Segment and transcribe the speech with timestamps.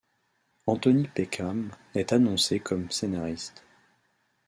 [0.65, 3.63] Anthony Peckham est annoncé comme scénariste.